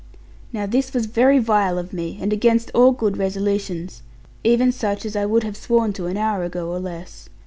[0.51, 4.01] Now this was very vile of me, and against all good resolutions,
[4.43, 7.29] even such as I would have sworn to an hour ago or less.